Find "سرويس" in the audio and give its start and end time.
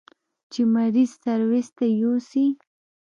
1.21-1.67